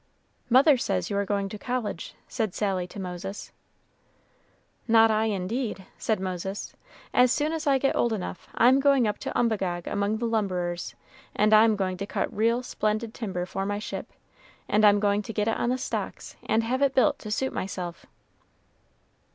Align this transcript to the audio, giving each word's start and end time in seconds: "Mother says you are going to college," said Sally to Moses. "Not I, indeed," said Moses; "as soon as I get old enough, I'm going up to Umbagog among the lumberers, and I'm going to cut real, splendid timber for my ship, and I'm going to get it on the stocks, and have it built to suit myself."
"Mother 0.49 0.77
says 0.77 1.11
you 1.11 1.17
are 1.17 1.25
going 1.27 1.47
to 1.49 1.59
college," 1.59 2.15
said 2.27 2.55
Sally 2.55 2.87
to 2.87 2.99
Moses. 2.99 3.51
"Not 4.87 5.11
I, 5.11 5.25
indeed," 5.25 5.85
said 5.99 6.19
Moses; 6.19 6.73
"as 7.13 7.31
soon 7.31 7.53
as 7.53 7.67
I 7.67 7.77
get 7.77 7.95
old 7.95 8.11
enough, 8.11 8.49
I'm 8.55 8.79
going 8.79 9.07
up 9.07 9.19
to 9.19 9.37
Umbagog 9.39 9.85
among 9.85 10.17
the 10.17 10.25
lumberers, 10.25 10.95
and 11.35 11.53
I'm 11.53 11.75
going 11.75 11.97
to 11.97 12.07
cut 12.07 12.35
real, 12.35 12.63
splendid 12.63 13.13
timber 13.13 13.45
for 13.45 13.63
my 13.63 13.77
ship, 13.77 14.11
and 14.67 14.83
I'm 14.83 14.99
going 14.99 15.21
to 15.21 15.33
get 15.33 15.47
it 15.47 15.55
on 15.55 15.69
the 15.69 15.77
stocks, 15.77 16.35
and 16.47 16.63
have 16.63 16.81
it 16.81 16.95
built 16.95 17.19
to 17.19 17.29
suit 17.29 17.53
myself." 17.53 18.07